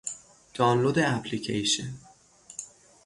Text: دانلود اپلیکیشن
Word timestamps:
دانلود 0.53 0.99
اپلیکیشن 0.99 1.93